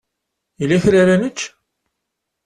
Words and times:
Yella 0.59 0.77
kra 0.83 0.97
ara 1.01 1.15
nečč? 1.21 1.39